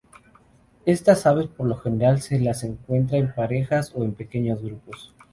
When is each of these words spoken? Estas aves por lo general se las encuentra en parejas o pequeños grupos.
Estas 0.87 1.27
aves 1.27 1.45
por 1.47 1.67
lo 1.67 1.75
general 1.77 2.21
se 2.23 2.39
las 2.39 2.63
encuentra 2.63 3.19
en 3.19 3.35
parejas 3.35 3.91
o 3.93 4.03
pequeños 4.11 4.59
grupos. 4.59 5.13